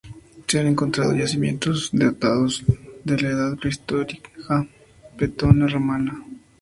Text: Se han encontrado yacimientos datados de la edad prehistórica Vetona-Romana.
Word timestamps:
Se 0.47 0.59
han 0.59 0.65
encontrado 0.65 1.15
yacimientos 1.15 1.91
datados 1.93 2.63
de 3.03 3.21
la 3.21 3.29
edad 3.29 3.55
prehistórica 3.55 4.67
Vetona-Romana. 5.15 6.25